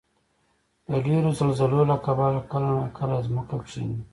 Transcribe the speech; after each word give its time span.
د 0.87 0.89
ډېرو 1.05 1.29
زلزلو 1.39 1.81
له 1.91 1.97
کبله 2.05 2.39
کله 2.51 2.67
ناکله 2.77 3.17
ځمکه 3.27 3.55
کښېني. 3.65 3.99